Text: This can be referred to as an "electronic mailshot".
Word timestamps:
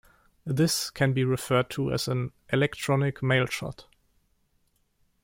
This 0.47 0.89
can 0.89 1.13
be 1.13 1.23
referred 1.23 1.69
to 1.69 1.91
as 1.93 2.07
an 2.07 2.31
"electronic 2.51 3.19
mailshot". 3.19 3.85